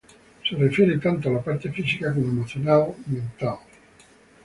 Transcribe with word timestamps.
Se 0.43 0.55
refiere 0.55 0.97
tanto 0.97 1.29
a 1.29 1.31
la 1.31 1.43
parte 1.43 1.69
física 1.71 2.11
como 2.11 2.25
emocional 2.29 2.91
y 3.07 3.11
mental. 3.17 3.59